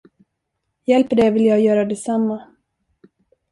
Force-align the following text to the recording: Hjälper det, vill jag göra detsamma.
Hjälper 0.85 1.15
det, 1.15 1.31
vill 1.31 1.45
jag 1.45 1.61
göra 1.61 1.85
detsamma. 1.85 2.47